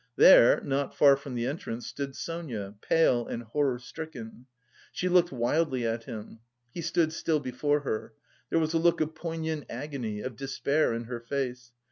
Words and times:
There, 0.15 0.61
not 0.61 0.95
far 0.95 1.15
from 1.15 1.35
the 1.35 1.45
entrance, 1.45 1.85
stood 1.85 2.15
Sonia, 2.15 2.73
pale 2.81 3.27
and 3.27 3.43
horror 3.43 3.77
stricken. 3.77 4.47
She 4.91 5.07
looked 5.07 5.31
wildly 5.31 5.85
at 5.85 6.05
him. 6.05 6.39
He 6.73 6.81
stood 6.81 7.13
still 7.13 7.39
before 7.39 7.81
her. 7.81 8.15
There 8.49 8.57
was 8.57 8.73
a 8.73 8.79
look 8.79 8.99
of 8.99 9.13
poignant 9.13 9.65
agony, 9.69 10.21
of 10.21 10.35
despair, 10.35 10.91
in 10.95 11.03
her 11.03 11.19
face. 11.19 11.71